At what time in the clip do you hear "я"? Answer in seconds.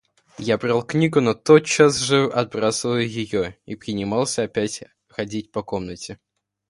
0.39-0.57